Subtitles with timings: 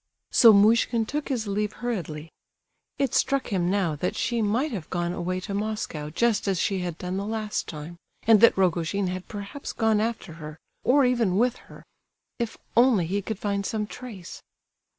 [0.31, 2.31] So Muishkin took his leave hurriedly.
[2.97, 6.79] It struck him now that she might have gone away to Moscow just as she
[6.79, 11.37] had done the last time, and that Rogojin had perhaps gone after her, or even
[11.37, 11.83] with her.
[12.39, 14.41] If only he could find some trace!